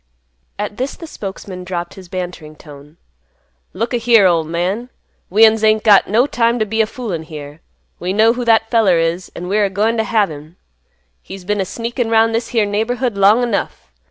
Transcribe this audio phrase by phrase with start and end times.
[0.57, 2.97] At this the spokesman dropped his bantering tone,
[3.71, 4.89] "Look a here, ol' man.
[5.29, 7.61] We'uns ain't got no time t' be a foolin' here.
[7.99, 10.55] We know who that feller is, an' we're a goin' t' have him.
[11.21, 13.91] He's been a sneakin' 'round this here neighborhood long enough.